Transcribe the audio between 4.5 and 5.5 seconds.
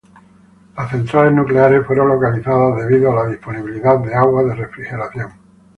refrigeración.